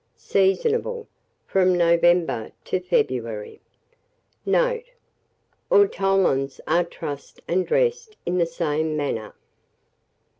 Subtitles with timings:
[0.17, 1.05] Seasonable
[1.45, 3.61] from November to February.
[4.47, 4.89] Note.
[5.71, 9.35] Ortolans are trussed and dressed in the same manner.